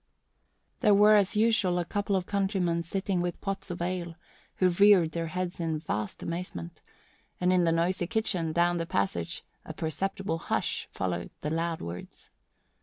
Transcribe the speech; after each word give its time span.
There 0.79 0.95
were 0.95 1.13
as 1.13 1.37
usual 1.37 1.77
a 1.77 1.85
couple 1.85 2.15
of 2.15 2.25
countrymen 2.25 2.81
sitting 2.81 3.21
with 3.21 3.39
pots 3.39 3.69
of 3.69 3.83
ale, 3.83 4.15
who 4.55 4.67
reared 4.69 5.11
their 5.11 5.27
heads 5.27 5.59
in 5.59 5.77
vast 5.77 6.23
amazement, 6.23 6.81
and 7.39 7.53
in 7.53 7.65
the 7.65 7.71
noisy 7.71 8.07
kitchen 8.07 8.51
down 8.51 8.77
the 8.77 8.87
passage 8.87 9.43
a 9.63 9.75
perceptible 9.75 10.39
hush 10.39 10.87
followed 10.91 11.29
the 11.41 11.51
loud 11.51 11.83
words. 11.83 12.31